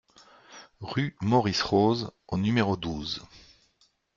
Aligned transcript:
Rue 0.79 1.15
Maurice 1.21 1.61
Rose 1.61 2.11
au 2.27 2.37
numéro 2.39 2.75
douze 2.75 3.23